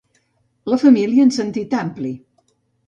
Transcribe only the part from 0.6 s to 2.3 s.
La família en sentit ampli.